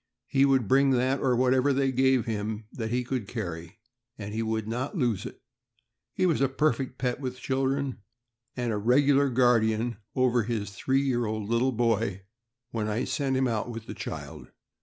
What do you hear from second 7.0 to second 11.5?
with children, and a regular guardian over his three year old